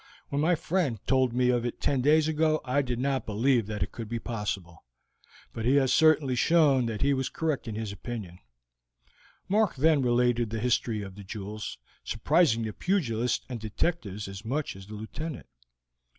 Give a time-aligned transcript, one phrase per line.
[0.29, 3.83] When my friend told me of it ten days ago I did not believe that
[3.83, 4.83] it could be possible;
[5.53, 8.39] but he has certainly shown that he was correct in his opinion."
[9.47, 14.75] Mark then related the history of the jewels, surprising the pugilists and detectives as much
[14.75, 15.45] as the Lieutenant.